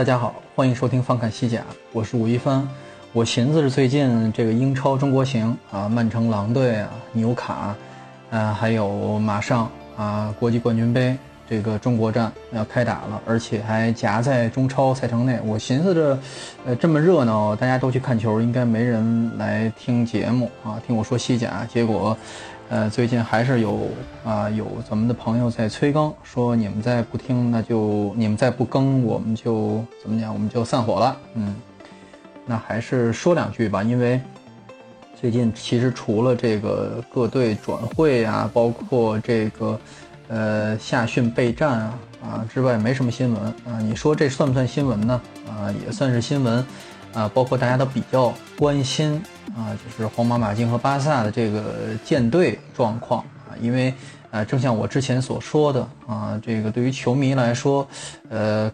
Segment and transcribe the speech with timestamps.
[0.00, 2.66] 大家好，欢迎收听翻看西甲，我是吴一帆。
[3.12, 7.76] 我寻思着最近这个英超中国行啊，曼城狼队啊，纽卡，
[8.30, 11.14] 呃，还有马上啊国际冠军杯
[11.46, 15.38] 这个中国站要开打了，而且还夹在中超赛程内。
[15.44, 16.18] 我寻思着，
[16.64, 21.68] 呃，这么热闹，大家都去看球，应该没人来听节目啊，听我说西甲。
[21.70, 22.16] 结果。
[22.70, 23.88] 呃，最近还是有
[24.24, 31.16] 啊，有咱们的朋友在催更，说你们再不听，那就你们再不更，我们就怎么讲，我们就散伙了。
[31.34, 31.56] 嗯，
[32.46, 34.20] 那还是说两句吧，因为
[35.20, 39.80] 最近其实除了这个各队转会啊，包括这个
[40.28, 43.80] 呃夏训备战啊啊之外，没什么新闻啊。
[43.80, 45.20] 你说这算不算新闻呢？
[45.48, 46.64] 啊，也算是新闻
[47.14, 49.20] 啊，包括大家都比较关心。
[49.56, 53.92] 啊，就是皇马、马竞和巴萨的这个舰队状况啊，因为，
[54.30, 57.86] 呃，正像我之前所说的啊，这个对于球迷来说，
[58.28, 58.70] 呃，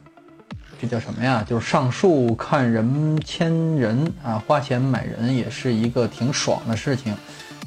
[0.80, 1.44] 这叫什么呀？
[1.48, 7.16] 就是上树看人牵人啊，花钱买人也是一个挺爽的事情，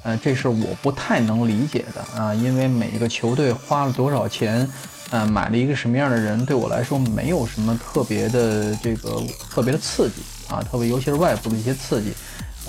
[0.03, 4.69] 呃，这是我不太能理解的啊，因为每一个球队花了多少钱，
[5.09, 10.21] 呃，买了一个什么样的人，对我来说没有什么特别的这个特别的刺激
[10.53, 12.14] 啊，特别尤其是外部的一些刺激。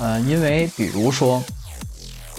[0.01, 1.43] 呃，因为比如说，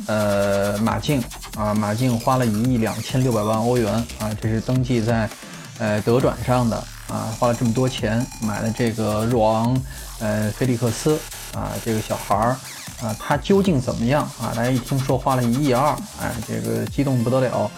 [0.07, 1.23] 呃，马竞
[1.55, 5.29] 啊，马竞花了一亿两千六百万欧元啊，这是登记在
[5.77, 6.75] 呃德转上的
[7.07, 9.79] 啊，花了这么多钱买了这个若昂
[10.19, 11.19] 呃菲利克斯
[11.53, 12.57] 啊，这个小孩儿
[13.03, 14.51] 啊，他究竟怎么样啊？
[14.55, 17.69] 大家一听说花了一亿二，哎，这个激动不得了。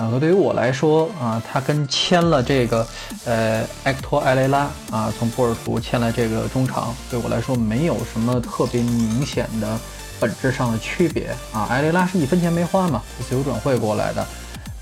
[0.00, 2.86] 啊，可对于我来说啊，他跟签了这个，
[3.26, 9.78] 呃，埃克托·埃雷拉啊，从波尔图签了这个中场，对我来说没有什么特别明显的
[10.18, 11.66] 本质上的区别啊。
[11.68, 14.26] 埃雷拉是一分钱没花嘛，自由转会过来的，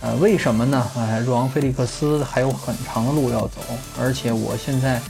[0.02, 0.86] 呃，为什么呢？
[0.96, 3.60] 哎，若昂·菲利克斯还有很长的路要走，
[4.00, 5.02] 而且我现在，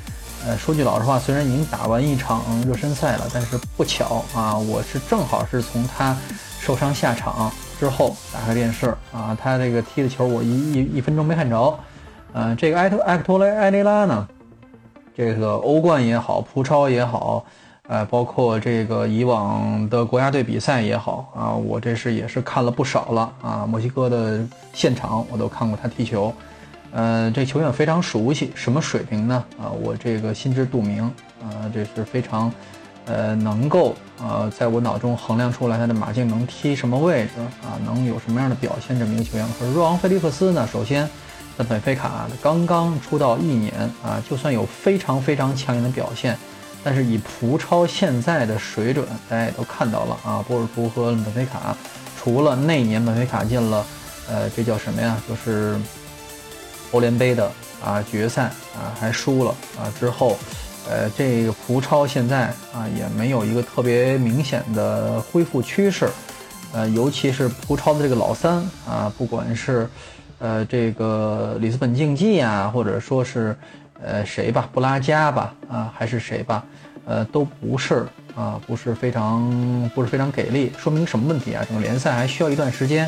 [0.46, 6.16] 呃，说句老实话，虽然已经打完一场热身赛了，但是不巧啊，我是正好是从他
[6.58, 7.52] 受伤下场。
[7.78, 11.78] 之后打开电视啊，他这个踢的球我一一一分钟没看着，
[12.32, 14.28] 呃，这个埃托埃克托雷埃雷拉呢，
[15.16, 17.44] 这个欧冠也好，葡超也好，
[17.86, 26.34] 呃，包括这个以往的国家队比赛也好啊，我这是也是看了不少了啊，墨西哥的现场我都看过他踢球，
[26.90, 29.44] 呃，这球员非常熟悉，什么水平呢？
[29.58, 31.04] 啊，我这个心知肚明
[31.42, 32.52] 啊，这是非常。
[33.08, 37.30] 呃，能够呃，在我脑中衡量出来他的马竞能踢什么位置
[37.62, 38.98] 啊，能有什么样的表现？
[38.98, 39.48] 这么一个球员。
[39.58, 40.68] 可是若昂·菲利克斯呢？
[40.70, 41.08] 首先，
[41.56, 43.72] 在本菲卡刚刚出道一年
[44.04, 46.36] 啊，就算有非常非常抢眼的表现，
[46.84, 51.74] 但是以葡超现在的水准，大家也都看到了啊，波尔图和本菲卡，
[52.20, 53.86] 除了那年本菲卡进了，
[54.28, 55.16] 呃，这叫什么呀？
[55.26, 55.80] 就是
[56.92, 57.50] 欧联杯的
[57.82, 58.44] 啊决赛
[58.76, 60.36] 啊，还输了啊之后。
[60.90, 66.08] 呃，这个葡超现在啊也没有一个特别明显的恢复趋势，
[66.72, 68.56] 呃，尤其是葡超的这个老三
[68.88, 69.86] 啊，不管是
[70.38, 73.54] 呃这个里斯本竞技啊，或者说是
[74.02, 76.64] 呃谁吧，布拉加吧，啊还是谁吧，
[77.04, 81.62] 呃都不是啊，不是非常不是非常给力，说明什么问题啊？
[81.68, 83.06] 整个联赛还需要一段时间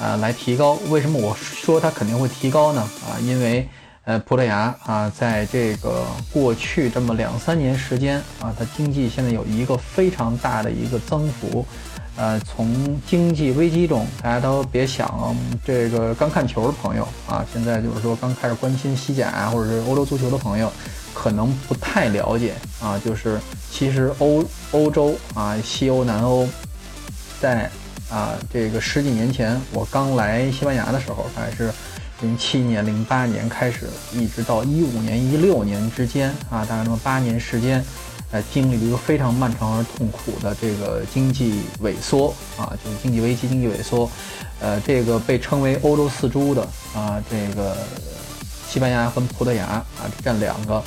[0.00, 0.76] 啊来提高。
[0.90, 2.80] 为什么我说它肯定会提高呢？
[2.80, 3.68] 啊，因为。
[4.04, 11.64] 呃，葡萄牙啊，在这个过去这么两三年时间啊，它经济现在有一个非常大的一个增幅。
[12.16, 15.34] 呃，从经济危机中，大家都别想
[15.64, 20.70] 这个刚看球的朋友啊，现在就是说刚开始关心西甲啊，或者是欧洲足球的朋友，
[21.14, 23.00] 可能不太了解啊。
[23.04, 23.40] 就是
[23.70, 26.46] 其实欧欧洲啊，西欧、南欧，
[27.40, 27.70] 在
[28.10, 31.72] 啊这个十几年前，我刚来西班牙的时候，还是。
[32.22, 37.84] 零七年、零八年开始，一直到一五年、一六年之间啊，大概那么八年时间，
[38.30, 44.08] 呃，经历了一个非常漫长而痛苦的这个经济萎缩啊，就是经济危机、经济萎缩，
[44.60, 46.62] 呃，这个被称为欧洲四猪的
[46.94, 47.76] 啊，这个
[48.68, 49.84] 西班牙和葡萄牙啊，
[50.24, 50.82] 占两个，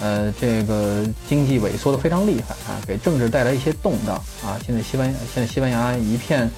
[0.00, 4.56] 呃，这个经济萎缩的非常厉害啊，给政治带来一些动荡啊。
[4.64, 6.48] 现在西班现在西班牙一片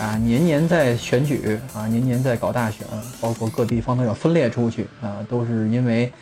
[0.00, 2.86] 啊，年年在选举啊，年年在搞大选，
[3.20, 6.12] 包括各地方都要分裂出去啊，都是因为。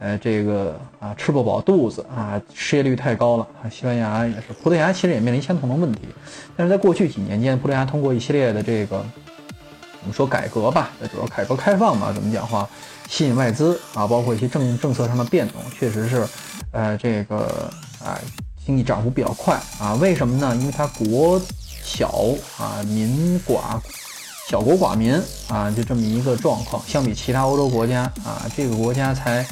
[0.00, 3.66] 呃，这个啊，吃不饱肚子啊，失业率太高了啊。
[3.68, 6.02] 西班牙也是，葡萄牙其实也面临相同的问题。
[6.56, 12.68] 但是在过去几年间，葡萄牙通过一系列的这个，我们说改革吧，主要改革开放嘛，怎么讲话，
[13.08, 16.24] 吸引外资啊，包括一些政政策上的变动，确实是，
[16.70, 18.16] 呃，这个啊，
[18.64, 19.94] 经济涨幅比较快啊。
[19.94, 20.54] 为什么呢？
[20.54, 21.42] 因为它国
[21.88, 23.80] 小啊，民寡，
[24.48, 25.14] 小国寡民
[25.48, 26.82] 啊，就这么一个状况。
[26.86, 29.46] 相比其他欧洲国家啊，这个国家才。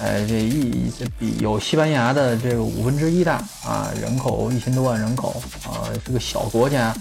[0.00, 6.94] 呃，这一这比有西班牙的这个五分之一大啊，人口一千多万人口啊，是个小国家，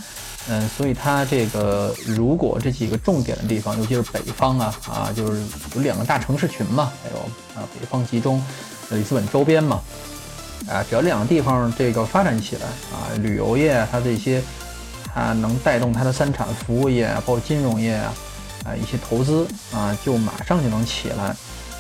[0.48, 5.44] 嗯，所以它这个如果这几个重点的地方，尤其是北方啊啊，就是
[5.76, 7.18] 有两个大城市群嘛，还有
[7.60, 8.42] 啊北方集中，
[8.90, 9.82] 里斯本周边嘛，
[10.68, 12.62] 啊，只要两个地方这个发展起来
[12.96, 14.42] 啊，旅游业它这些，
[15.18, 18.14] 它能带动它的三产服务业啊，包括金融业啊，
[18.66, 21.36] 啊一些投资啊，就马上就能起来。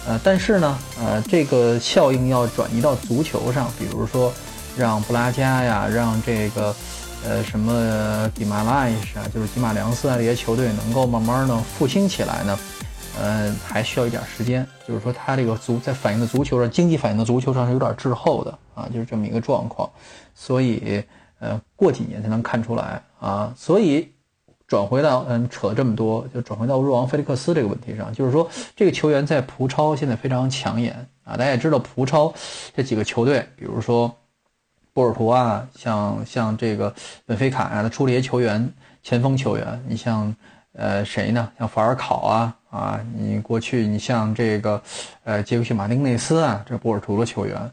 [0.08, 4.34] 呃，但是呢，呃，这个效应要转移到足球上，比如说，
[4.76, 6.76] 让布拉加呀，让这个，
[7.24, 12.60] 呃，什么迪马拉斯啊，就是吉马良斯啊这些球队能够慢慢的复兴起来呢，
[13.20, 14.66] 呃，还需要一点时间。
[14.88, 19.88] 就是说，它这个足在反映的足球上，经济反映的足球上是有点滞后的啊，就是这么一个状况。
[20.34, 21.04] 所以，
[21.40, 23.54] 呃，过几年才能看出来啊。
[23.56, 24.12] 所以。
[24.68, 28.46] 转回到嗯，扯这么多，就转回到若昂·菲利克斯这个问题上，就是说
[28.76, 30.94] 这个球员在葡超现在非常抢眼
[31.24, 31.38] 啊。
[31.38, 32.34] 大家也知道，葡超
[32.76, 34.14] 这几个球队，比如说
[34.92, 36.94] 波尔图啊，像像这个
[37.26, 38.70] 本菲卡啊，他出了一些球员，
[39.04, 39.82] 前锋球员。
[39.88, 40.36] 你像
[40.74, 41.50] 呃谁呢？
[41.58, 44.82] 像法尔考啊啊，你过去你像这个
[45.24, 47.72] 呃杰克逊·马丁内斯啊，这波尔图的球员。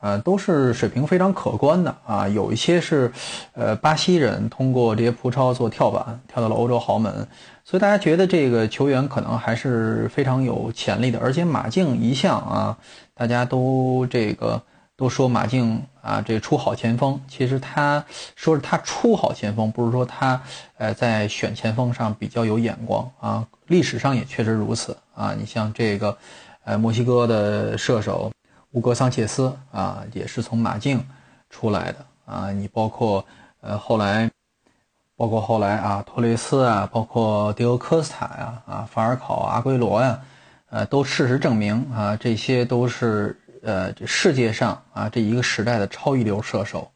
[0.00, 3.10] 呃，都是水平非常可观的啊，有一些是，
[3.54, 7.26] 呃，巴西人通过这些葡超做跳板，跳到了欧洲豪门，
[7.64, 11.18] 所以大家觉得这个球员可能还是非常有潜力的。
[11.18, 12.78] 而且马竞一向啊，
[13.12, 14.62] 大家都这个
[14.96, 17.20] 都说马竞啊，这出好前锋。
[17.26, 18.04] 其实他
[18.36, 20.40] 说是他出好前锋，不是说他
[20.76, 23.44] 呃在选前锋上比较有眼光啊。
[23.66, 25.34] 历史上也确实如此啊。
[25.36, 26.16] 你像这个，
[26.64, 28.30] 呃，墨西哥的射手。
[28.72, 31.02] 乌格桑切斯啊，也是从马竞
[31.48, 32.52] 出来的啊。
[32.52, 33.24] 你包括
[33.60, 34.30] 呃后来，
[35.16, 40.20] 包括后来啊，托雷斯啊，包括迪欧科斯塔呀，啊，法尔考、阿圭罗呀，
[40.68, 46.90] 呃，都事实证明啊，这些都是呃这世界上啊这一个时代的超一流射手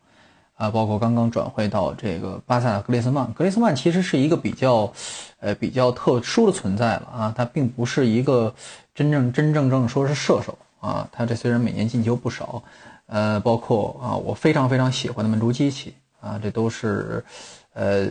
[0.56, 0.70] 啊。
[0.70, 4.92] 包括刚刚转会到这个巴萨的格雷斯曼，格雷斯曼其实是一个比较
[5.40, 8.54] 呃比较特殊的存在了啊，他并不是一个
[8.94, 10.56] 真正真正正说是射手。
[10.82, 12.60] 啊，他这虽然每年进球不少，
[13.06, 17.24] 呃，包括啊，我非常非常喜欢的门柱机器啊，这都是，
[17.72, 18.08] 呃，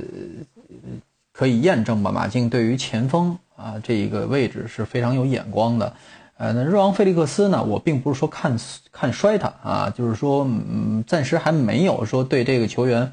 [1.33, 2.09] 可以验证吧？
[2.11, 5.93] 马竞对于前锋啊这一个位置是非常有眼光的。
[6.37, 8.57] 呃，那热昂·费利克斯呢，我并不是说看
[8.89, 13.11] 看衰他啊，就是说，嗯，暂时还没有说对这个球员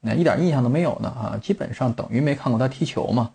[0.00, 3.32] 那一点印象都没有呢啊，基本上等于没看过他踢球嘛。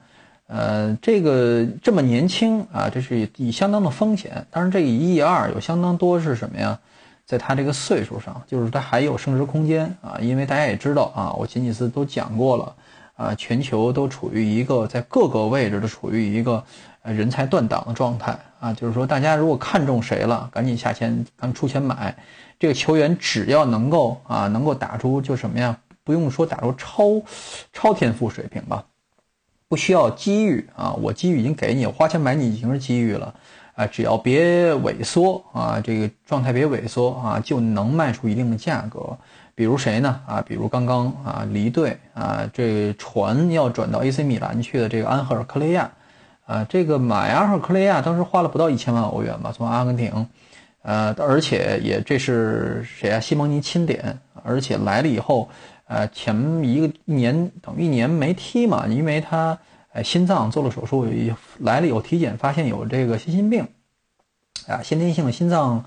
[0.48, 4.46] 呃，这个这么年轻啊，这是以相当的风险。
[4.52, 6.80] 当然，这一亿二有相当多是什么呀？
[7.26, 10.20] 在他这个岁数上，就是他还有升值空间啊。
[10.22, 12.76] 因为大家也知道啊，我前几次都讲过了
[13.16, 16.64] 啊，全球都处于一个在各个位置都处于一个
[17.02, 18.72] 人才断档的状态啊。
[18.72, 22.16] 就是说，大家如果看中谁了，赶紧下钱，赶紧出钱买
[22.60, 25.76] 这个球员，只要能够啊，能够打出就什么呀？
[26.04, 27.20] 不用说打出超
[27.74, 28.86] 超天赋水平吧。
[29.76, 33.36] 不需要机遇啊，我机遇已经给你，花钱买你已经是机遇了，
[33.76, 39.18] 啊，只要别萎缩啊，这个状态别萎缩啊，就能卖出一定的价格。
[39.54, 40.22] 比如谁呢？
[40.26, 45.92] 啊，比如刚刚啊离队啊，这船要转到 AC 米兰去的这个安赫尔克雷亚，
[46.46, 50.26] 啊，这个买安赫尔克雷亚当时花了不到一千万欧元吧，从阿根廷，
[50.84, 53.20] 呃，而且也这是谁啊？
[53.20, 55.50] 西蒙尼钦点，而且来了以后。
[55.88, 59.56] 呃，前一个一年等于一年没踢嘛，因为他
[59.94, 61.06] 呃心脏做了手术，
[61.60, 63.68] 来了有体检发现有这个心心病，
[64.68, 65.86] 啊，先天性的心脏，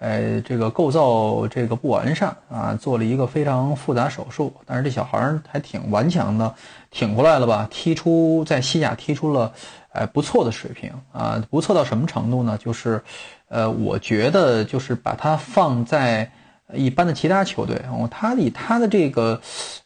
[0.00, 6.52] 呃，这个构造这个不完善啊，做了一个非常复杂手术，但是这小孩还挺顽强的，
[6.90, 7.68] 挺过来了吧？
[7.70, 9.52] 踢出在西甲踢出了，
[9.92, 12.58] 呃，不错的水平啊，不错到什么程度呢？
[12.58, 13.00] 就是，
[13.46, 16.28] 呃，我觉得就是把它放在。
[16.72, 17.76] 一般的其他球队。
[17.90, 19.40] 哦，他以他的这个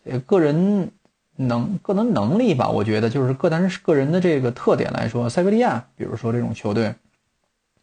[0.05, 0.91] 呃个人
[1.37, 6.95] 能个人能力吧，我觉得就是个人个人的这个特点来说，塞维利亚，比如说这种球队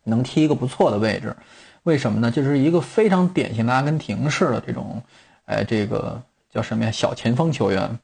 [0.03, 1.35] 能踢一个不错的位置。
[1.83, 2.29] 为什么呢？
[2.29, 5.01] 就是一个非常典型的阿根廷式的这种，
[5.45, 6.91] 哎，这个叫什么呀？
[6.91, 7.97] 小前锋球员，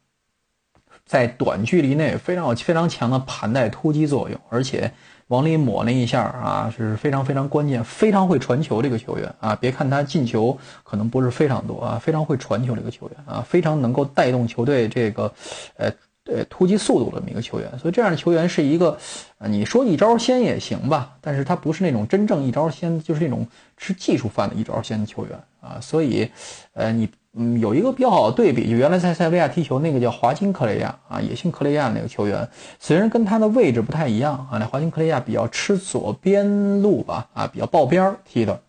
[1.06, 4.94] 在短距离内非常有非常强的盘带突击作用，而且
[5.28, 9.56] 往里抹那一下啊，是非常非常关键，非常会传球这个球员啊。
[9.56, 15.34] 别看他进球可能不是非常多啊，非常会传球这个球员啊，非常能够带动球队这个，
[15.78, 15.92] 呃。
[16.26, 18.98] 对突击速度的这么一个球员，所以这样的球员是一个，
[19.40, 25.78] 你说一招鲜也行吧，但是他不是那种真正一招鲜，就是那种吃技术饭的一招鲜的球员啊。
[25.82, 26.32] 所以，
[26.72, 32.48] 呃，你嗯有一个比较好的对比，就原来在塞维利亚踢球那个叫华金克雷亚啊，也姓克雷亚那个球员，
[32.80, 38.60] 虽然跟他的位置不太一样啊，那华金克雷亚比较吃左边路吧，啊，比较抱边踢的，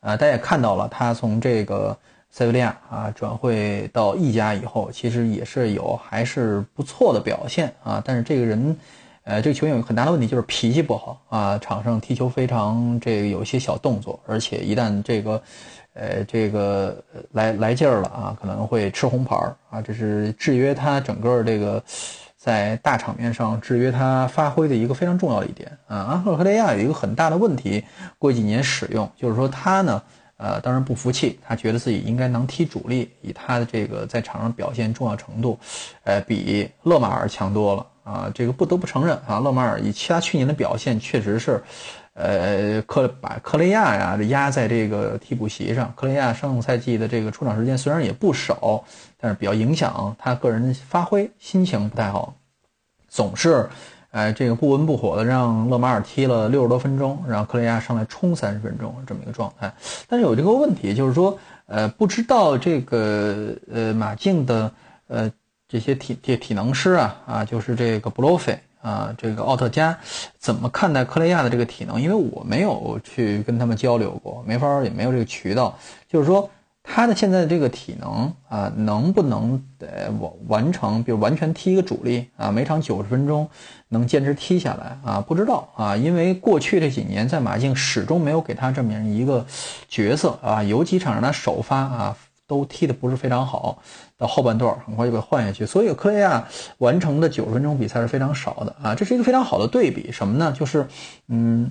[0.00, 1.96] 啊，大家也看到了，他从这个。
[2.34, 8.02] 塞维利亚啊，转会到意甲以后，其实也是有还是不错的表现啊。
[8.02, 8.74] 但是这个人，
[9.24, 11.58] 呃，这个球员有很大的问题，就是脾气不好啊。
[11.58, 15.42] 场上踢球非常这个有一些小动作，而且一旦这个，
[15.94, 17.02] 呃，这个
[17.32, 19.36] 来来劲儿了啊，可能会吃红牌
[19.70, 19.80] 啊。
[19.80, 21.82] 这是制约他整个这个
[22.36, 25.96] 在大场面上制约他发挥的一个非常重要的一点啊。
[25.98, 27.84] 阿赫克雷亚有一个很大的问题，
[28.18, 30.02] 过几年使用就是说他呢。
[30.38, 35.56] 呃，当然不服气，他觉得自己应该能踢主力，以他的这个在场上表现重要程度，
[36.02, 38.30] 呃，比勒马尔强多了啊。
[38.34, 41.62] 这个不得不承认啊，勒马尔以其他去年的表现，确实是，
[42.14, 45.92] 呃，克把克雷亚呀压在这个替补席上。
[45.96, 48.84] 克雷亚上赛季的这个出场时间虽然也不少，
[49.18, 52.34] 但是比较影响他个人发挥，心情不太好，
[53.08, 53.68] 总是。
[54.10, 59.72] 哎，这个不温不火的让勒马尔踢了六十多分钟，让克雷亚上来冲三十分钟这么一个状态。
[60.06, 64.70] 但是有这个问题，就是说，呃，不知道这个呃马竞的
[65.08, 65.32] 呃
[65.72, 69.98] 这些体体体能师啊啊，就是这个布洛菲啊，这个奥特加
[70.38, 71.98] 怎么看待克雷亚的这个体能？
[71.98, 75.74] 因为我没有去跟他们交流过，没法也没有这个渠道，
[76.06, 76.50] 就是说。
[76.84, 83.48] 他的现在的这个体能啊，能不能呃完完成，比如完全踢一个主力啊，每场九十分钟
[83.90, 85.20] 能坚持踢下来啊？
[85.20, 89.46] 不知道啊，因为过去这几年在马竞始终没有给他这么一个
[89.88, 92.16] 角色啊，有几场让他首发啊，
[92.52, 93.78] 都踢得不是非常好，
[94.18, 96.46] 到后半段很快就被换下去，所以克雷亚
[96.78, 100.54] 完成的九十分钟比赛是非常少的啊，这是一个非常好的对比，什么呢？
[100.58, 100.86] 就是
[101.28, 101.70] 嗯。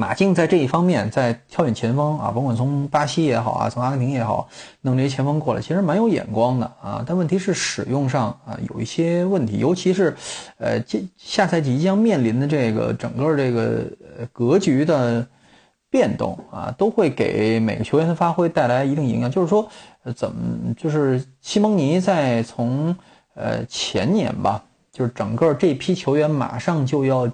[0.00, 4.48] 马竞在这一方面，在挑选前锋啊，甭管从巴西也好啊，从阿根廷也好，
[4.82, 7.02] 弄这些前锋过来，其实蛮有眼光的啊。
[7.04, 10.16] 但问题是使用上啊有一些问题，尤其是，
[10.58, 13.86] 呃，这下赛季即将面临的这个整个这个
[14.32, 15.26] 格局的
[15.90, 19.30] 变动啊，都会给每个球员的发挥带来一定影响。
[19.30, 19.68] 就是说，
[20.16, 22.96] 怎么就是西蒙尼在从
[23.34, 27.30] 呃前年吧，就是整个这批球员马上就要。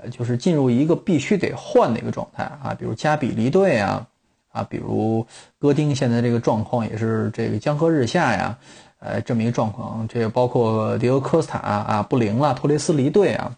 [0.00, 4.06] 呃，就是进入一个必须得换的一个状态啊，比如加比离队啊，
[4.52, 5.26] 啊，比如
[5.58, 8.56] 戈丁现在这个状况也是这个江河日下呀，
[9.00, 13.52] 呃，这么一个状况，这个包括迪欧科斯塔啊不灵了，托雷斯离队啊，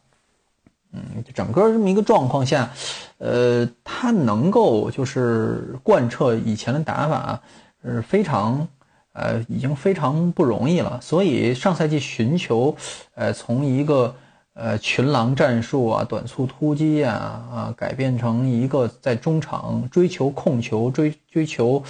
[0.92, 2.70] 嗯，整个这么一个状况下，
[3.18, 7.40] 呃，他能够就是贯彻以前的打法
[7.84, 8.68] 是非常，
[9.12, 12.76] 呃，已经非常不容易了，所以上赛季寻求，
[13.14, 14.14] 呃，从一个。
[14.52, 17.14] 呃，群狼战术啊，短促突击啊，
[17.50, 21.82] 啊，改变成一个在中场追求控球、追追求，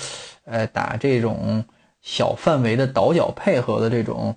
[0.45, 1.64] 呃，打这种
[2.02, 4.37] 小范围的倒脚配合的这种，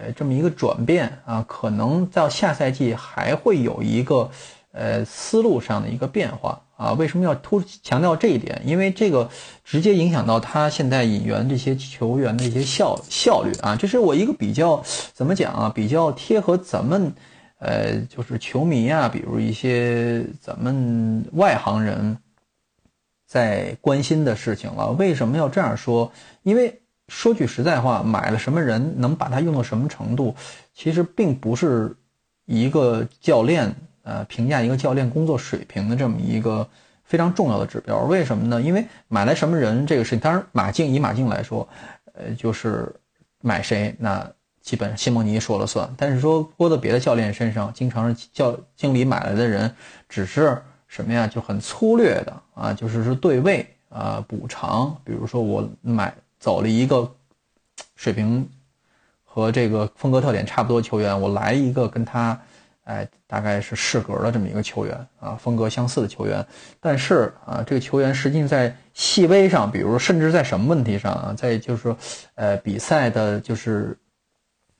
[0.00, 4.30] 呃，这么一个转变啊，可能到下赛季还会有一个，
[4.72, 6.92] 呃，思路上的一个变化啊。
[6.92, 8.62] 为什么要突强调这一点？
[8.64, 9.28] 因为这个
[9.64, 13.74] 直接影响到他现在引援这些球员的一些效效率啊。
[13.76, 15.72] 这是我一个比较怎么讲啊？
[15.74, 17.12] 比较贴合咱们。
[17.60, 22.16] 呃，就是球迷啊，比如一些咱们外行人，
[23.26, 24.92] 在关心的事情了。
[24.92, 26.12] 为什么要这样说？
[26.44, 30.34] 因为说句实在话，买了什么人，能把它用到什么程度，
[30.72, 31.94] 其实并不是
[32.44, 36.68] 一个教练呃评价一个教练工作水平的这么一个
[37.04, 38.04] 非常重要的指标。
[38.04, 38.62] 为什么呢？
[38.62, 41.68] 因为买来什么人这个事情，当然马竞以马竞来说，
[42.12, 42.94] 呃，就是
[43.40, 44.30] 买谁那。
[44.60, 49.74] 基本西蒙尼说了算，但是说拨到别的教练身上，经常是教经理买来的人，
[50.10, 54.94] 只是什么呀，就很粗略的啊，就是说对位啊，补偿。
[55.04, 57.10] 比如说我买走了一个
[57.96, 58.48] 水平
[59.24, 62.40] 和这个风格特点差不多球员，我来一个跟他
[62.84, 66.44] 哎，大概是适格的这么一个球员啊，风格相似的球员。
[66.80, 71.96] 但是啊，这个球员实际在细微上，比如甚至在什么问题上啊，在就是说，
[72.34, 73.98] 呃，比赛的就是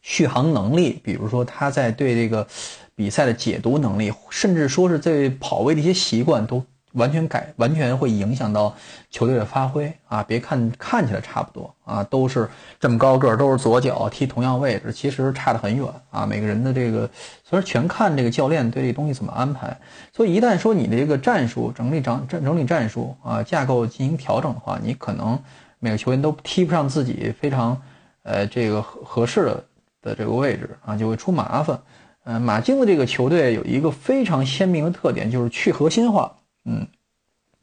[0.01, 2.47] 续航能力，比如说他在对这个
[2.95, 6.65] 比赛的解读能力，甚至说是在跑位的一些习惯都。
[6.99, 8.75] 完全改，完全会影响到
[9.09, 10.23] 球队的发挥啊！
[10.23, 12.47] 别看看起来差不多啊，都是
[12.79, 16.27] 这么高个儿，都是左脚踢同样位置，其实差得很远啊！
[16.27, 17.09] 每个人的这个，
[17.43, 19.75] 所以全看这个教练对这东西怎么安排。
[20.13, 25.39] 所以一旦说你的这个战术整理、整整理战术啊，架构进行调整的话，你可能
[25.79, 27.81] 每个球员都踢不上自己非常
[28.25, 29.65] 呃这个合合适的
[30.03, 31.79] 的这个位置啊，就会出麻烦。
[32.25, 36.35] 嗯，马竞的这个球队有一个非常鲜明的特点，就是去核心化。
[36.71, 36.87] 嗯，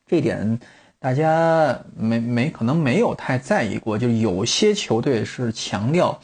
[0.07, 0.59] 这点
[0.97, 6.19] 大家没没可能没有太在意过，就有些球队是强调，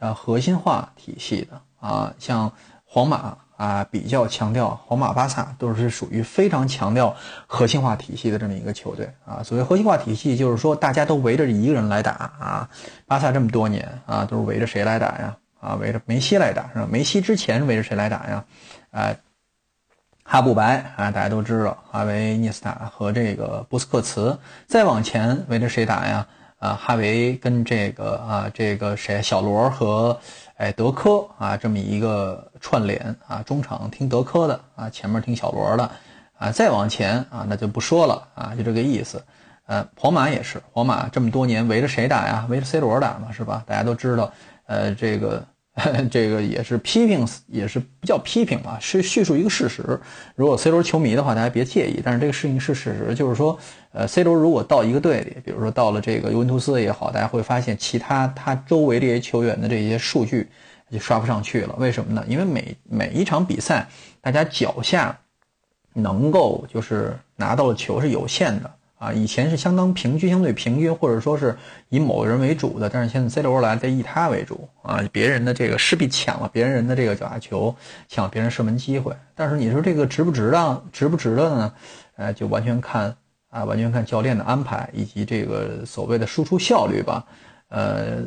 [0.00, 2.50] 呃核心化体系的啊，像
[2.84, 7.14] 皇马啊比较强调，皇马、巴萨都是属于非常强调
[7.46, 9.40] 核心化体系的这么一个球队啊。
[9.44, 12.68] 所谓核心化体系，就是说大家都围着一个人来打啊。
[13.06, 15.36] 巴萨这么多年啊，都是围着谁来打呀？
[15.60, 16.88] 啊，围着梅西来打是吧？
[16.90, 18.44] 梅西之前围着谁来打呀？
[18.90, 19.14] 啊。
[20.26, 24.36] 哈布白啊，大家都知道，哈维、涅斯塔和这个布斯克茨。
[24.66, 26.26] 再往前围着谁打呀？
[26.58, 29.20] 啊，哈维跟这个啊，这个谁？
[29.20, 30.18] 小罗和
[30.56, 35.90] 哎德科啊，这么一个串联啊，中场听德科的啊，前面听小罗的
[36.38, 36.50] 啊。
[36.50, 39.22] 再往前啊，那就不说了啊，就这个意思。
[39.66, 42.46] 呃，皇马也是，皇马这么多年围着谁打呀？
[42.48, 43.62] 围着 C 罗打嘛，是吧？
[43.66, 44.32] 大家都知道，
[44.64, 45.44] 呃，这个。
[46.08, 49.82] 这个也是批评，也是不叫批评吧，是叙述一个事实。
[50.36, 52.00] 如果 C 罗球迷的话，大家别介意。
[52.04, 53.58] 但是这个事情是事实，就是说，
[53.90, 60.48] 呃，C 罗如果到一个队里，比如说到了这个尤文图斯也好，大家会发现其他他周围这些球员的这些数据
[60.92, 61.74] 就刷不上去了。
[61.76, 62.24] 为什么呢？
[62.28, 63.88] 因为每每一场比赛，
[64.20, 65.18] 大家脚下
[65.92, 68.72] 能够就是拿到的球是有限的。
[69.04, 71.54] 啊，以前是相当平均，相对平均，或者说是
[71.90, 77.74] 以某个人为主的，但是现在 C 罗来得以他为主啊，别人的这个势必抢了别人的这个脚下球，
[78.08, 79.14] 抢别人射门机会。
[79.34, 81.72] 但是你说这个值不值当，值不值得呢？
[82.16, 83.14] 呃，就完全看
[83.50, 87.26] 啊，完全看教练的安排以及这个所谓的输出效率吧。
[87.68, 88.22] 呃，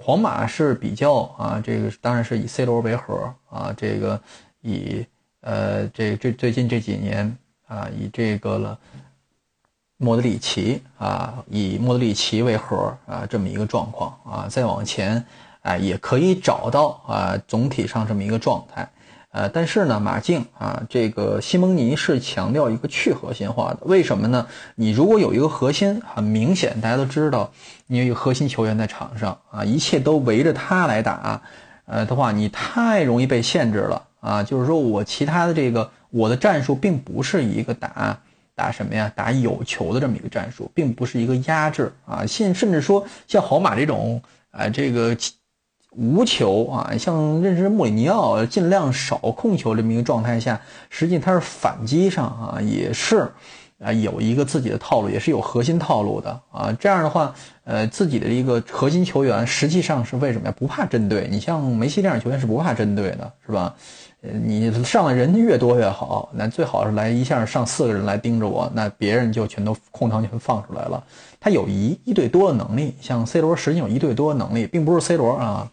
[0.00, 4.20] 皇马是比较啊，这个当然是以 C 罗为核啊，这个
[4.62, 5.06] 以
[5.42, 7.36] 呃这这最近这几年
[7.68, 8.76] 啊，以这个了。
[10.00, 15.24] 莫德里奇啊，以莫德里奇为核啊，这么一个状况啊，再往前
[15.60, 18.88] 啊，也可以找到啊，总体上这么一个状态。
[19.32, 23.78] 呃，但是呢，马竞啊，这个西蒙尼是强调一个去核心化的。
[23.82, 24.46] 为什么呢？
[24.76, 27.50] 你如果有一个核心，很明显，大家都知道，
[27.88, 31.42] 你有一个核心球员在场上啊，一切都围着他来打，
[31.86, 34.44] 呃的话，你太容易被限制了啊。
[34.44, 38.16] 就是说我其他的这个我的战术并不是一个打。
[38.58, 39.10] 打什么呀？
[39.14, 42.26] 打有球的这么一个战术，并不是一个压制啊。
[42.26, 45.16] 现甚至说像皇马这种啊，这个
[45.92, 53.30] 无球啊，像认识穆里尼奥尽量少控球这么一个状态下，实际他是反击上啊，也是
[53.78, 56.76] 啊有一个自己的套路，也是有核心套路的啊。
[56.80, 60.54] 这样的话，呃，自己的一个核心球员实际上是为什么呀？
[60.58, 63.74] 不怕针对你，像梅西这样球员是不怕针对的，是吧？
[64.20, 71.02] 你上的人越多越好，那最好是来一下上四个人来盯着我，那别人就全都空场全放出来了。
[71.38, 75.70] 他有一一对多的能力，像 C 罗实际有一对多的能力，并不是 C 罗啊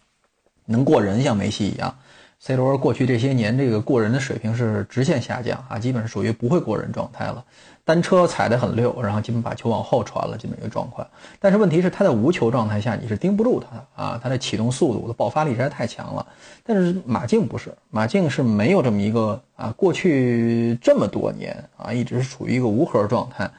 [0.66, 1.96] 能过人，像梅西一样。
[2.40, 7.44] C 罗过去这些年这个过人的水平是直线下降啊，基本是属于不会过人状态了。
[7.86, 11.08] 单车踩得很溜，然后基本把球往后传了，这么一个状况。
[11.40, 16.26] 但是问题是，他在无球状态下，你是盯不住他的啊，他的启动速度、的爆发力实在太强了。
[16.64, 23.50] 但是马竞不是，马竞是没有这么一个啊，过去这么多年啊，一直是处于一个无核状态。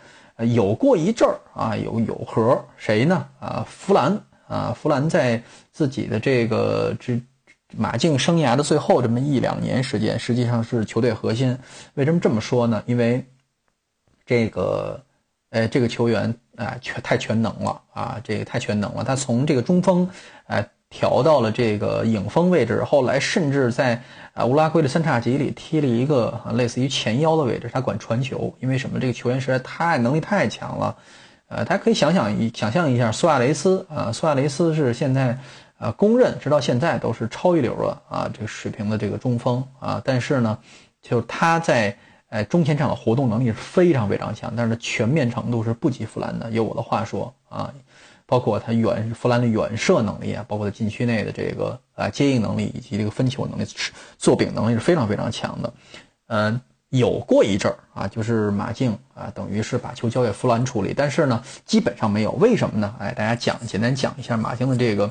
[0.44, 3.24] 有过一阵儿啊，有有核，谁呢？
[3.38, 7.18] 啊，弗兰啊，弗兰在自己的这个这
[7.76, 11.56] 马竞生涯的最后这么一两年时间，实际上是球队核心。
[11.94, 12.82] 为什么这么说呢？
[12.86, 13.24] 因为
[14.26, 15.00] 这个，
[15.50, 19.04] 呃，这个球员啊，全太全能了啊，这个太全能了。
[19.04, 20.10] 他从这个中锋，
[20.48, 24.02] 呃，调到了这个影锋位置，后来甚至在
[24.34, 28.52] 啊乌拉圭的三叉戟里踢了一个类似于前腰的位置，他管传球。
[28.60, 28.98] 因为什么？
[28.98, 30.96] 这个球员实在太能力太强了。
[31.46, 35.38] 呃，大家可以想想一想象一下，苏亚雷斯啊，苏亚雷斯是现在
[35.78, 40.58] 呃公认直到现在都是超一流的啊这个水平的这个中锋啊，但是呢，
[41.00, 41.96] 就他在。
[42.36, 46.50] 哎，中前场的活动能力是非常非常强，但是全面程度是不及弗兰的。
[46.50, 47.72] 有我的话说啊，
[48.26, 53.66] 包括他远弗兰的远射能力啊，包括他禁区内的这个啊接应能力以及这个分球能力、
[54.18, 55.72] 做饼能力是非常非常强的。
[56.26, 62.32] 嗯，有过一阵儿啊，就是马竞啊，等于是把球交给弗兰处理，但是呢，基本上没有。
[62.32, 62.94] 为什么呢？
[62.98, 65.10] 哎，大家讲简单讲一下马竞的这个。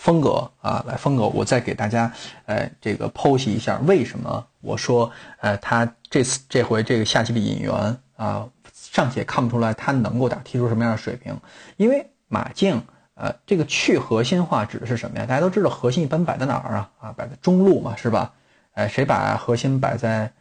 [0.00, 2.10] 风格啊，来风格，我再给大家，
[2.46, 7.70] 呃，这个剖析一下为什么我说，呃，他这次这回这个夏季的引援
[8.16, 11.36] 啊，尚且看不出来他能够打踢出什么样的水平，
[11.76, 12.82] 因为马竞，
[13.12, 15.26] 呃，这个去核心化指的是什么呀？
[15.26, 16.90] 大家都知道核心一般摆在哪儿啊？
[16.98, 18.32] 啊，摆在中路嘛，是吧？
[18.72, 20.32] 哎，谁把核心摆在？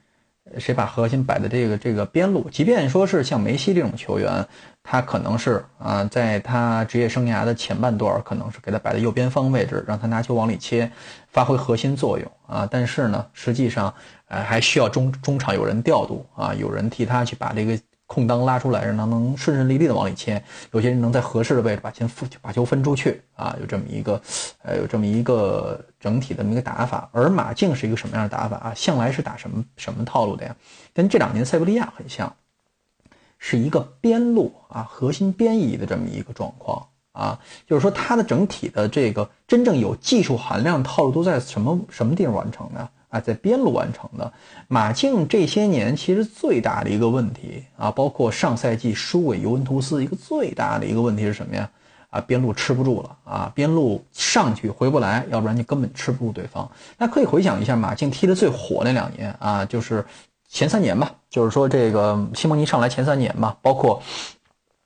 [0.58, 2.50] 谁把核心摆在这个这个边路？
[2.50, 4.46] 即便说是像梅西这种球员，
[4.84, 10.90] 他可能是啊，在他职业生涯的前半段，可能是给他摆在右边方位置，让他拿球往里切，
[11.28, 12.68] 发挥核心作用啊。
[12.70, 13.94] 但是呢，实际上，
[14.28, 17.78] 呃，还需要中中场有人调度啊，有人替他去把这个。
[18.10, 20.43] 空当拉出来，让他能顺顺利利的往里切。
[20.72, 24.19] 有些人能在合适的位置把球分把球分出去啊，有这么一个，
[24.63, 27.08] 呃，有这么一个整体的这么一个打法。
[27.12, 28.74] 而马竞是一个什么样的打法啊？
[28.76, 30.56] 向来是打什么什么套路的呀？
[30.91, 32.36] 跟这两年塞维利亚很像，
[33.38, 37.39] 是一个边路啊，核心边移的这么一个状况啊。
[37.67, 42.89] 就是说，它的整体的这个真正有技术含量套路都在什么什么地方完成的？
[43.10, 44.32] 啊，在边路完成的
[44.67, 51.67] 马竞这些年其实最大的一个问题啊，包括上赛季输给尤文图斯，一个最大的一个问题是什么呀？
[52.12, 56.69] 啊，边路吃不住了啊，边路上去回不来，要不然你根本吃不住对方。
[56.98, 60.06] 那可以回想一下马竞踢的最火那两年啊，就是
[60.48, 64.02] 前三年吧，就是说这个西蒙尼上来前三年吧，包括，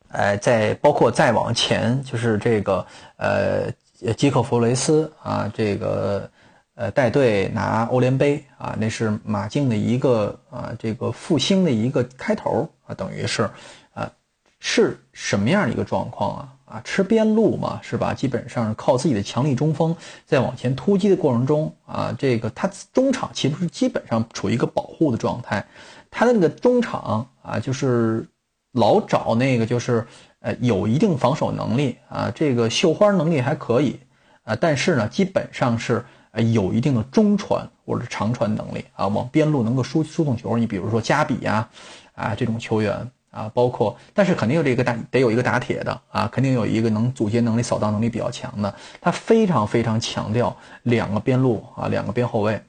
[0.09, 2.85] 呃，在包括再往前，就是这个
[3.17, 6.29] 呃基克弗雷斯啊，这个。
[6.75, 13.47] 呃，带队拿欧联杯啊，那是马竞的一个啊，这个复兴的一个开头啊，等于是，
[13.93, 14.11] 啊，
[14.57, 16.49] 是什么样的一个状况啊？
[16.65, 18.11] 啊，吃边路嘛，是吧？
[18.11, 25.63] 基本上是靠自己的强力中锋在往前突击的过程中啊，这个他中场其实是基本上处于一个保护的状态，
[26.09, 28.27] 他的那个中场啊，就是
[28.71, 30.03] 老找那个就是
[30.39, 33.99] 呃有一定防守能力啊，这个绣花能力还可以
[34.41, 36.03] 啊，但是呢，基本上是。
[36.33, 40.57] 呃，有一定的中传或者长传能力啊，往边路能够输输送球。
[40.57, 41.69] 你比如说加比呀，
[42.15, 48.73] 啊这种球员啊，包括，但是肯定有这个打得有一个打铁的啊，肯定有一个能阻截能力、扫荡能力比较强的。
[48.99, 52.59] 他非常非常强调两个边路啊，两个边后卫，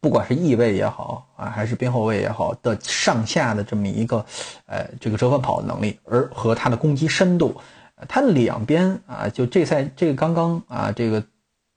[0.00, 4.24] 不管是翼位也好啊，还是边后卫也好的上下的这么一个，
[4.64, 7.54] 呃，这个折返跑的能力，而和他的攻击深度，
[8.08, 11.22] 他两边啊，就这赛这个刚刚啊，这个。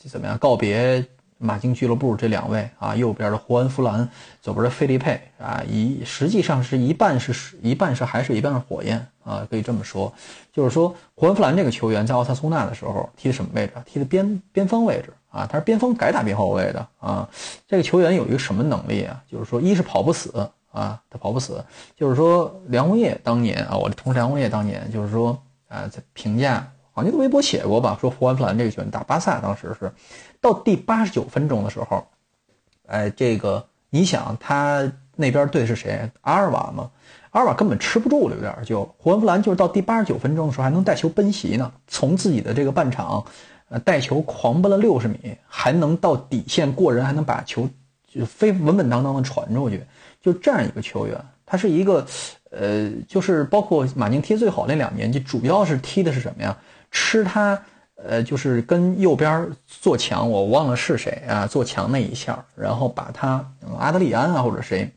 [0.01, 0.37] 这怎么样？
[0.37, 1.05] 告别
[1.37, 4.07] 马竞俱乐部这两位啊，右边的胡安·弗兰，
[4.41, 10.11] 左边的费利佩啊，一实际上是一半是一半是海水，一半是火焰啊，可以这么说。
[10.53, 13.73] 就是说，胡安·弗兰这个球员在奥萨苏纳的时候踢的什么位置？
[13.85, 17.27] 踢的边边锋位置啊，他是边锋改打边后卫的啊。
[17.67, 19.21] 这个球员有一个什么能力啊？
[19.29, 21.63] 就是说，一是跑不死啊，他跑不死。
[21.95, 26.65] 就是说，梁红叶当年啊，我的同事梁红叶当年就是说啊，在评价。
[26.99, 29.89] 好像微博写过吧，说胡安·弗兰这个球员打巴萨，当时是
[30.41, 32.05] 到第八十九分钟的时候，
[32.87, 36.11] 哎，这个你想他那边对是谁？
[36.21, 36.91] 阿尔瓦吗？
[37.29, 43.23] 阿尔瓦根本吃不住了，有点就胡安·弗兰就是到第八十九分钟的时候还能带球奔袭呢，从自己的这个半场，
[43.69, 47.69] 呃，带球狂奔了六十米，还能到底线过人，还能把球
[48.07, 49.81] 就非稳稳当当的传出去，
[50.19, 52.05] 就这样一个球员，他是一个，
[52.49, 56.57] 呃，就是包括马竞踢最好那两年，就主要是踢的是什么呀？
[56.91, 57.61] 吃他，
[57.95, 63.45] 呃，就是跟右边做墙，我忘了是谁啊，做墙那一下，然后把他
[63.77, 64.89] 阿德里安啊或者谁，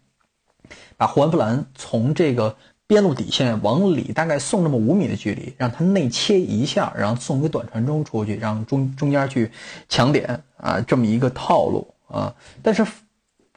[0.96, 9.50] 把胡安·弗兰从这个边路底线往里大概送那么五米的距离，让他内切一下，然后送给短传中出去，让中中间去
[9.88, 12.35] 抢点啊，这么一个套路啊。
[12.62, 12.87] 但是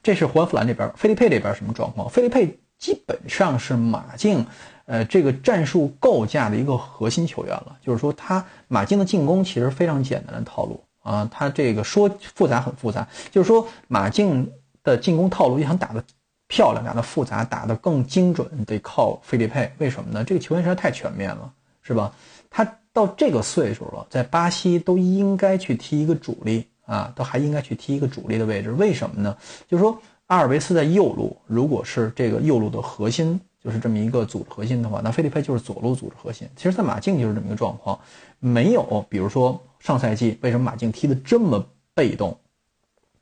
[0.02, 2.10] 这是胡安·弗兰这边，费利佩这边什么状况？
[2.10, 4.46] 费利佩基本上是马竞。
[4.86, 14.48] 呃，这个战术构架的一个核心球员了，就是说他马竞的进攻其实非常简单的套路啊，他这个说复杂很复杂，就是说马竞
[14.84, 16.04] 的进攻套路要想打得
[16.48, 19.72] 漂亮、打得复杂、打得更精准，得靠费利佩。
[19.80, 20.24] 为什么呢？
[20.24, 22.14] 这个球员实在太全面了，是吧？
[22.52, 28.72] 他到这个岁数了，在巴西都应该去踢一个主力啊，都还应该去踢一个主力的位置。
[28.74, 29.36] 为什么呢？
[29.68, 33.42] 就是说阿尔维斯在右路，如果是这个右路的核心。
[33.66, 36.48] 就是这么一个组织核心的话，那菲利佩就是左路组织核心。
[36.56, 38.00] 其实，在马竞就是这么一个状况，
[38.38, 42.38] 没有，比如说上赛季为什么马竞踢得这么被动，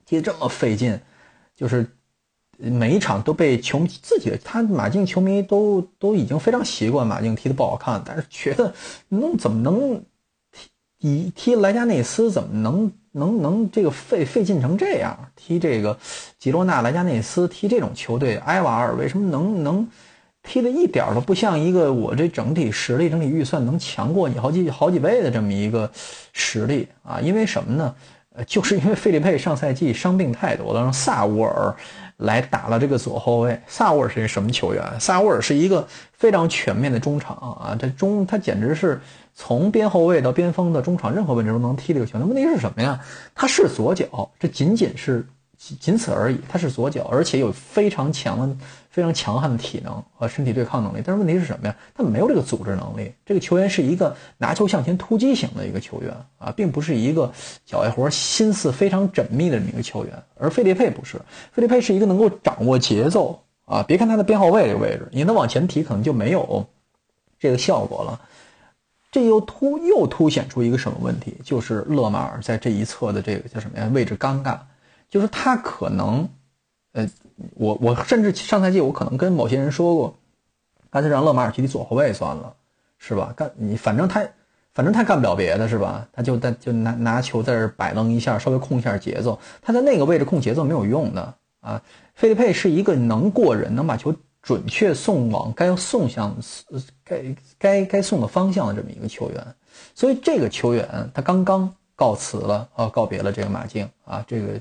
[0.04, 1.00] 踢得这么费劲，
[1.56, 1.88] 就是
[2.58, 8.74] 每一场都被球迷自己，他马竞球迷都都已经非常习惯马竞踢的不好看，但是觉得
[9.08, 10.04] 能怎么能
[10.98, 15.18] 踢踢莱加内斯怎么能能能这个费费劲成这样？
[15.36, 15.98] 踢这个
[16.38, 19.88] 吉罗纳莱加内斯踢这种球队，埃瓦尔为什么能能
[20.44, 25.90] 踢的一点都不像一个我这整体实力整体预算能强过你好几好几倍的这么一个
[26.32, 27.18] 实力啊？
[27.20, 27.92] 因为什么呢？
[28.36, 31.74] 呃，就是因为费利佩上赛季伤病太多了，让萨乌尔。
[32.18, 34.80] 来打了这个左后卫，萨乌尔是一什么球员？
[35.00, 39.00] 萨乌尔是一个非常全面的中场啊，这中他简直是
[39.34, 42.28] 从边后卫到边锋的中场任何位置都能踢这个球员。
[42.28, 43.00] 问题是什么呀？
[43.34, 45.26] 他是左脚，这仅仅是。
[45.80, 48.54] 仅此而已，他是左脚，而且有非常强的、
[48.94, 51.02] 非常强悍的体能和身体对抗能力。
[51.04, 51.74] 但是问题是什么呀？
[51.96, 53.12] 他没有这个组织能力。
[53.26, 57.32] 这个球员是一个拿球向前突击型的一个球员啊，并不是一个
[57.66, 60.22] 脚外活、心思非常缜密的这么一个球员。
[60.38, 63.82] 而费利佩不是，费利佩是一个能够掌握节奏啊。
[63.82, 66.64] 别看他的边后卫这个位置，你能往前提，可能就没有
[67.40, 68.20] 这个效果了。
[69.10, 71.36] 这又突又凸显出一个什么问题？
[71.42, 73.90] 就是勒马尔在这一侧的这个叫什么呀？
[73.92, 74.56] 位置尴尬。
[75.10, 76.28] 就是他可能，
[76.92, 77.08] 呃，
[77.54, 80.16] 我我甚至上赛季我可能跟某些人说过，
[80.88, 82.54] 干脆让勒马尔踢左后卫算了，
[82.98, 83.32] 是吧？
[83.36, 84.24] 干你反正他
[84.72, 86.06] 反正他干不了别的，是吧？
[86.12, 89.38] 他就在就拿拿球在这摆弄一下，稍微控一下节奏。
[89.60, 91.82] 他在那个位置控节奏没有用的啊。
[92.14, 96.36] 费利佩是一个能过人，能把球准确送往该送向
[97.04, 97.24] 该
[97.58, 99.46] 该该送的方向的这么一个球员。
[99.94, 104.60] 所以这个球员他刚刚告辞了啊，告别了这个马竞啊，这个。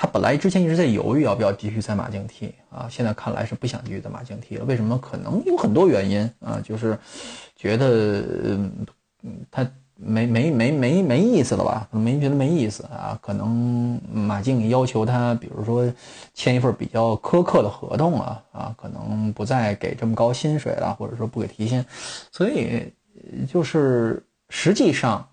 [0.00, 4.64] 他本来之前一直在犹豫要不要继续在马竞踢啊，现在看来是不想继续在马竞踢了。
[4.64, 4.96] 为什么？
[4.96, 6.96] 可能有很多原因啊，就是
[7.56, 8.86] 觉得嗯
[9.50, 11.88] 他没没没没没意思了吧？
[11.90, 13.18] 没觉得没意思啊？
[13.20, 15.92] 可能马竞要求他，比如说
[16.32, 21.84] 签一份比较苛刻的合同啊啊，可能不再给这么高薪水了，或者说不给提薪。
[22.30, 22.84] 所以
[23.52, 25.28] 就是实际上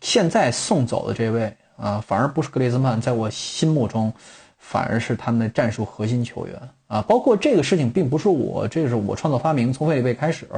[0.00, 1.54] 现在送走的这位。
[1.76, 4.12] 啊，反而不是格列兹曼，在我心目中，
[4.58, 6.56] 反而是他们的战术核心球员
[6.86, 7.02] 啊。
[7.02, 10.48] 包括这个事情，并不是我，这是我创造发明，从费利贝开始，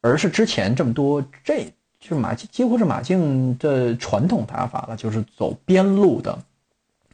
[0.00, 1.64] 而是之前这么多，这
[2.00, 6.38] 就是马竞，几乎是马竞的传统打法了，就是走边路的，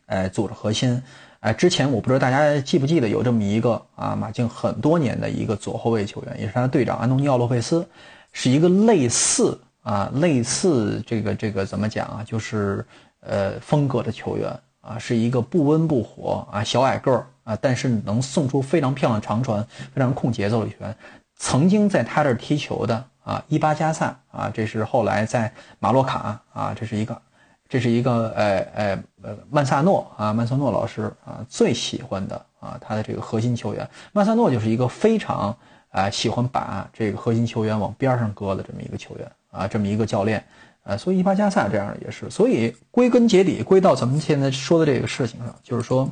[0.07, 1.03] 哎，组织核心。
[1.41, 7.87] 哎，之前我不知道大家记不记得有这么一个啊，马竞很多年的一个左后卫球员，也是他的队长安东尼奥洛佩斯，
[8.33, 12.87] 是一个类似啊，类似这个这个怎么讲啊，就是。
[13.21, 14.51] 呃，风格的球员
[14.81, 20.97] 啊，是一个不温不火啊，小矮个儿啊，但是能送出非常漂亮长传，非常控节奏的球员。
[21.37, 27.23] 曾经在他这儿踢球的啊，伊巴加萨啊，这是后来在马洛卡啊，这是一个，
[27.69, 33.89] 这是一个呃呃呃曼萨诺啊，曼萨诺老师啊最喜欢的啊，他的这个核心球员。
[34.13, 35.57] 曼萨诺就是一个非常
[35.91, 40.43] 啊喜欢把这个核心球员往边上搁的这么一个球员啊，这么一个教练。
[40.89, 46.11] 啊，所以伊巴加萨这样也是，所以归根结底归到咱们现在说的这个事情上，就是说，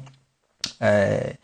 [0.81, 1.35] 呃，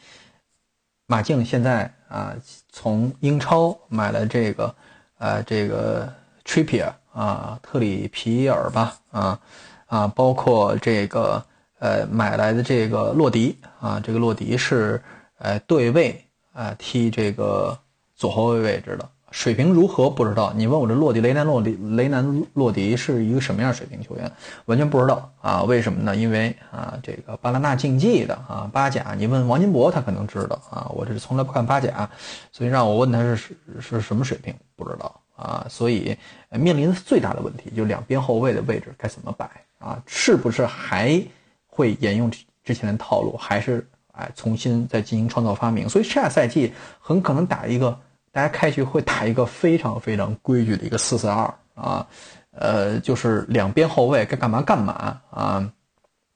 [1.07, 2.37] 马竞现在啊，
[2.69, 4.75] 从英超买了这个，
[5.17, 6.13] 呃，这个
[6.45, 9.41] Trippier 啊，特里皮尔吧，啊
[9.87, 11.43] 啊，包括这个
[11.79, 15.03] 呃买来的这个洛迪啊，这个洛迪是
[15.39, 17.79] 呃对位啊踢这个
[18.15, 19.09] 左后卫位置的。
[19.33, 20.53] 水平如何不知道？
[20.55, 24.31] 你问我这洛迪雷南洛迪雷南洛迪是一个什么样水平球员？
[24.67, 25.63] 完全不知道啊！
[25.63, 26.15] 为什么呢？
[26.15, 30.87] 因为啊，这个巴拉纳竞技的啊巴甲，你问王金博，他可能知道啊。
[30.95, 32.09] 我这是从来不看巴甲，
[32.53, 35.67] 所以让我问他是是什么水平，不知道啊。
[35.69, 36.17] 所以
[36.51, 40.01] 面临的最大的问题就是两边后卫的位置该怎么摆啊？
[40.07, 41.21] 是不是还
[41.67, 42.31] 会沿用
[42.63, 45.89] 之前的套路，还是哎重新再进行创造发明？
[45.89, 47.99] 所以下赛季很可能打一个。
[48.33, 52.07] 大家开局会打一个非常非常规矩的一个四四二啊，
[52.53, 55.71] 呃，就是两边后卫该干嘛干嘛啊，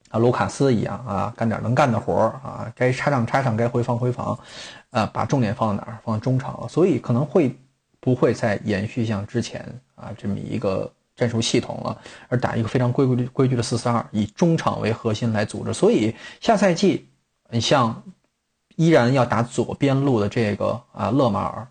[0.09, 4.37] 啊，卢卡斯一样啊，干点能干的活啊，该插上插上，该回防回防，
[4.91, 5.97] 啊，把重点放在哪儿？
[6.03, 7.57] 放在中场，所以可能会
[7.99, 15.73] 不会再延续像之前啊这么一个战术系统了，而打一个非常规规矩规矩的四四二，以中场为核心来组织。
[15.73, 17.09] 所以下赛季
[17.49, 18.03] 你像
[18.75, 21.67] 依然要打左边路的这个啊勒马尔。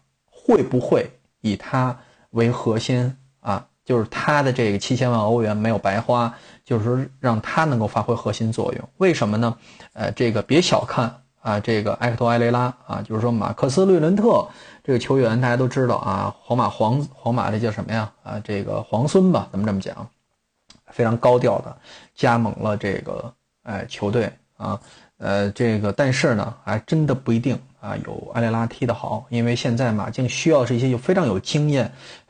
[0.46, 1.98] 会不会以他
[2.30, 3.66] 为核心啊？
[3.84, 6.32] 就是他的这个七千万欧元没有白花，
[6.64, 8.88] 就是说让他能够发挥核心作用。
[8.98, 9.56] 为什么呢？
[9.92, 14.48] 呃，这个别小看啊，这个埃克托埃雷拉啊，就是说马克思略伦特
[14.84, 18.12] 这个球员，大家都知道啊，皇马皇皇马这叫什么呀？
[18.22, 20.08] 啊，这个皇孙吧，咱们这么讲，
[20.92, 21.76] 非常高调的
[22.14, 23.32] 加盟了这个
[23.62, 24.80] 哎球队啊。
[25.18, 31.88] 呃，这个但是呢，还真的不一定啊，有埃雷拉踢得好，因为现在马竞需要是一些有非常有经验，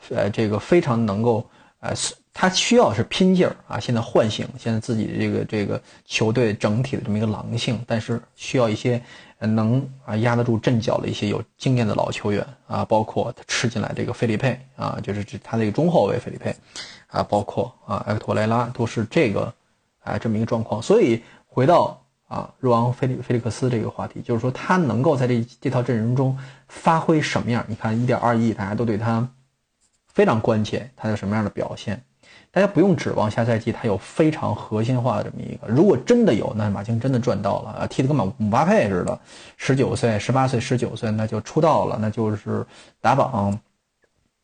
[0.09, 1.43] 呃，这个非常能够，
[1.79, 1.91] 呃，
[2.31, 9.01] 他需要是拼劲儿啊，现在唤醒现在自己这个这个球队整体的这么一个狼性，但是需要一些
[9.39, 16.55] 能啊压得住阵脚的一些有经验的老球员啊，包括他吃进来这个费利佩啊，就是这他这个中后卫费利佩
[17.07, 19.51] 啊，包括啊埃克托雷拉都是这个
[20.03, 21.99] 啊这么一个状况，所以回到。
[22.27, 26.37] 啊，若昂·菲利菲利克斯这个话题，就是说他能够在这这套阵容中
[26.67, 27.63] 发挥什么样？
[27.67, 29.27] 你看，一点二亿，大家都对他
[30.13, 32.03] 非常关切，他有什么样的表现？
[32.51, 35.67] 大家不用指望下赛季他有非常核心化的这么一个。
[35.67, 37.87] 如果真的有，那马竞真的赚到了啊！
[37.87, 39.19] 踢得跟马姆巴佩似的，
[39.57, 42.65] 十九岁、十八岁、十九岁，那就出道了，那就是
[42.99, 43.57] 打榜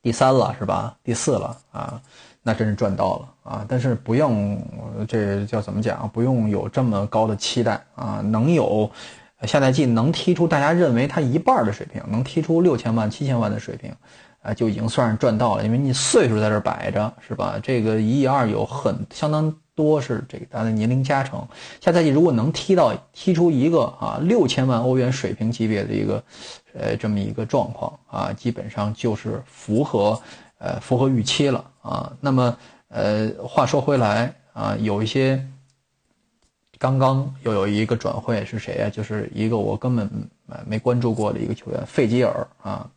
[0.01, 0.95] 第三了，是吧？
[1.03, 1.99] 第四了啊！
[2.45, 3.65] 那真是赚到了啊！
[3.69, 4.61] 但是不用，
[5.07, 6.09] 这叫怎么讲？
[6.13, 8.21] 不用有这么高的期待啊！
[8.21, 8.91] 能有
[9.43, 13.93] 下赛季能踢出大家认为他一半的水平，能踢出六千万、七千万的水平，
[14.41, 15.63] 啊，就已经算是赚到了。
[15.63, 17.57] 因为你岁数在这摆着，是吧？
[17.63, 21.41] 这个一亿二有很相当多是这个他的年龄加成。
[21.79, 26.21] 下赛季如果能踢到踢出一个啊六千万欧元水平级别的一个，
[26.73, 30.21] 呃，这么一个状况啊，基本上就是符合。
[30.63, 32.13] 呃，符合预期了啊。
[32.21, 35.45] 那么，呃，话说回来啊，有一些
[36.79, 38.89] 刚刚又有一个转会是谁啊？
[38.89, 40.09] 就是一个我根本
[40.65, 42.89] 没关注过的一个球员费吉尔啊，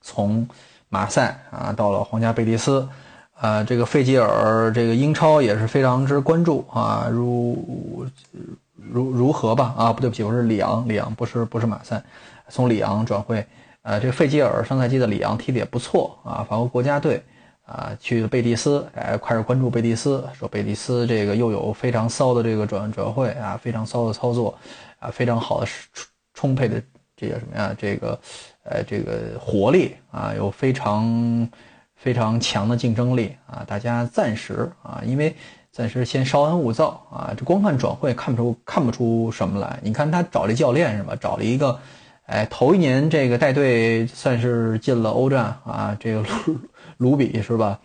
[0.00, 0.48] 从
[0.88, 2.88] 马赛啊到了皇家贝蒂斯
[3.34, 3.62] 啊。
[3.62, 8.06] 这个费吉尔，这个英超也是非常之关注啊，如
[8.90, 9.74] 如如何吧？
[9.76, 12.02] 啊，不对不起，我是里昂，里昂不是不是马赛，
[12.48, 13.46] 从里昂转会。
[13.88, 17.22] 呃，这个费吉尔上赛季的里昂踢得也不错啊，法国国家队
[17.64, 24.54] 啊去贝蒂斯，哎，开始关注贝蒂斯，说贝蒂斯这个又有非常骚的这个转转会啊，非常骚的操作
[24.98, 26.82] 啊，非常好的充充沛的
[27.16, 28.20] 这个什么呀，这个
[28.64, 31.48] 呃这个活力啊，有非常
[31.96, 35.34] 非常强的竞争力啊，大家暂时啊，因为
[35.72, 41.16] 暂时先稍安勿躁啊，这光看转会看不出看不出什么来，你看他找这教练是吧？
[41.18, 41.80] 找了一个。
[42.28, 46.58] 哎，头一年这个带队算是进了欧战啊，这个卢
[46.98, 47.78] 卢比是吧？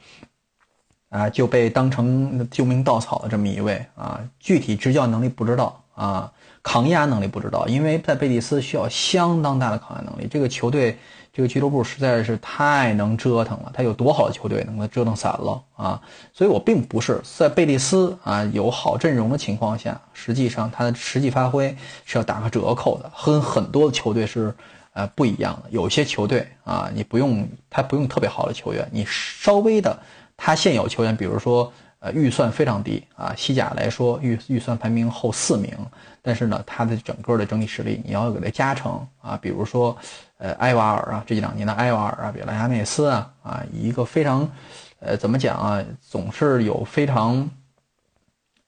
[1.10, 6.29] 啊，就被当成救命稻草的这么一位啊，具体执教能力不知道啊，
[6.62, 10.97] 抗压能力不知道，因为在贝蒂斯需要相当大的抗压能力，这个球队。
[11.35, 15.99] 这个俱乐部实在是太能折腾了，他有多好的球队能给折腾散了啊！
[16.31, 24.53] 所以我并不是在贝蒂斯啊有好阵容的情况下，实际上他的实际发挥是要打个折扣的，和很多的球队是
[24.93, 25.71] 呃不一样的。
[25.71, 29.97] 有些球队啊，你不用他不用特别好的球员，你稍微的
[30.37, 35.75] 他现有球员，比如说呃预算非常低啊，西甲来说预预算排名后四名，
[36.21, 39.97] 但是呢他的整个的整体实力你要给他加成啊，比如说。
[40.43, 44.51] 呃，埃瓦尔啊，这一两年的埃瓦尔啊，比莱亚内斯啊，啊，一个非常，
[44.99, 47.49] 呃，怎么讲啊，总是有非常，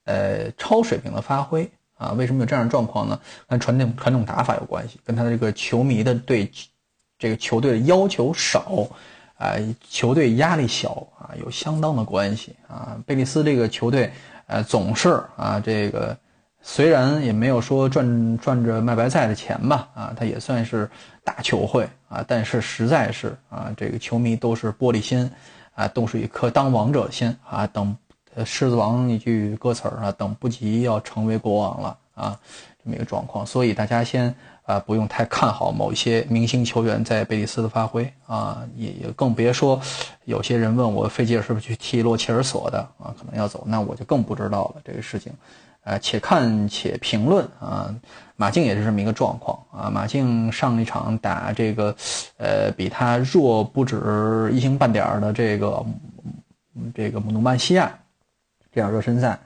[0.06, 2.14] 呃，超水平的发挥啊。
[2.14, 3.20] 为什么有这样的状况呢？
[3.50, 6.50] 跟传统传统打法有关系，跟他的这个球迷的对
[7.20, 8.88] 这个球队的要求少，
[9.38, 9.56] 啊，
[9.90, 12.96] 球队压力小啊，有相当的关系啊。
[13.06, 14.14] 贝利斯这个球队，
[14.48, 16.18] 呃，总是啊，这个。
[16.68, 20.90] 虽然也没有说赚赚着卖白菜的钱吧，啊，他也算是
[21.26, 25.30] 大球会啊，但是实在是啊，这个球迷都是玻璃心，
[25.74, 27.98] 啊，都是一颗当王者心啊，等
[28.46, 32.40] 狮子王一句歌词啊，等不及要成为国王了啊，
[32.84, 34.34] 这么一个状况，所以大家先
[34.66, 39.82] 啊不用太看好某一些明星球员在贝蒂斯的发挥啊，也也更别说
[40.26, 45.34] 有些人问我费吉尔是不是去踢洛切尔索的啊，可能要走，那我就更不知道了这个事情。
[45.86, 47.94] 呃，且看且评论啊。
[48.38, 49.90] 马竞也是这么一个状况啊。
[49.90, 51.96] 马竞上一场打这个，
[52.38, 55.86] 呃，比他弱不止一星半点的这个，
[56.94, 57.98] 这个姆努曼西亚
[58.74, 59.40] 这场热身赛，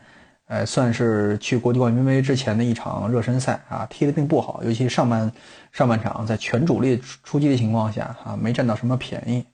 [0.47, 5.31] 呃，算是去国际冠军杯之前的一场热身赛啊，踢得并不好，尤其上半
[5.71, 9.45] 上半场在全主力出击的情况下啊，没占到什么便宜。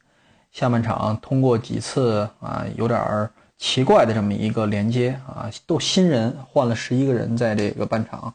[0.51, 3.29] 下半场通过几次啊，有点儿。
[3.65, 8.31] 奇怪的这么一个连接啊，都新人换了十一个人在这个半场，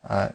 [0.00, 0.32] 呃，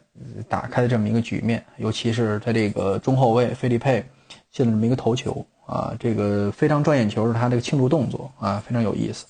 [0.47, 4.05] 打开的这么一个局面，尤其是他这个中后卫费利佩
[4.51, 9.25] 进了这么一个头球啊，这个非常赚眼球是他这个庆祝动作啊，非常有意思。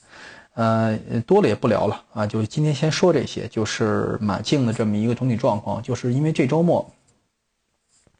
[0.53, 6.85] 呃，多了也不聊了啊，就今天先说这些，就是马竞的这么一个总体状况，就是因为这周末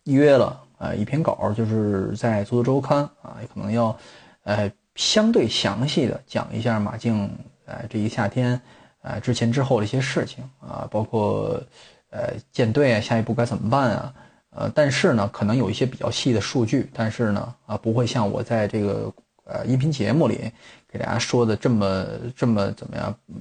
[0.05, 3.95] 预约了啊一篇稿，就是在足球周刊啊，可能要
[4.43, 4.71] 呃。
[4.95, 7.29] 相对详细的讲一下马竞，
[7.65, 8.59] 呃，这一夏天，
[9.01, 11.61] 呃，之前之后的一些事情啊，包括，
[12.09, 14.13] 呃舰队啊，下一步该怎么办啊？
[14.51, 20.49] 呃，但是呢，可能有一些比较细的数据，但是呢，啊，不会像我在这个呃音频节目里
[20.89, 23.35] 给大家说的这么这么怎么样，嗯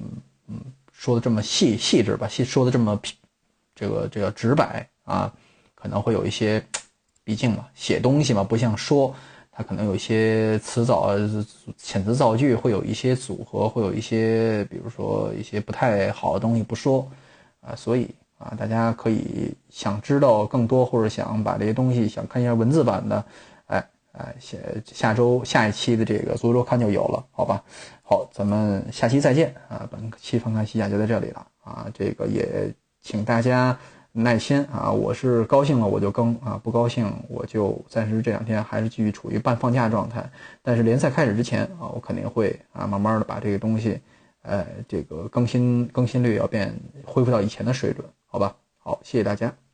[0.49, 0.59] 嗯，
[0.91, 2.99] 说的这么细细致吧，细说的这么
[3.73, 5.31] 这个这个直白啊，
[5.73, 6.61] 可能会有一些，
[7.23, 9.15] 毕竟嘛，写东西嘛，不像说，
[9.55, 11.15] 它可能有一些词藻、
[11.79, 17.07] 遣词造句会有一些组合，会有一些，比如说一些不太好的东西不说
[17.61, 18.09] 啊，所以。
[18.37, 23.25] 啊，大家可以想知道更多，或者想把这些东西想看一下文字版的，
[23.67, 27.63] 哎哎，下下周下一期的这个足球周刊就有了，好吧？
[28.03, 29.87] 好，咱们下期再见啊！
[29.89, 32.69] 本期翻看西甲就在这里了啊，这个也
[33.01, 33.75] 请大家
[34.17, 40.29] 耐心啊，我是高兴了我就更啊，不高兴我就暂时这两天还是继续处于半放假状态，
[40.61, 43.99] 但是联赛开始之前啊，我肯定会啊，慢慢的把这个东西，
[44.43, 46.73] 呃，这个更新更新率要变
[47.05, 48.07] 恢复到以前的水准。
[48.25, 49.64] 好吧，好，谢谢大家。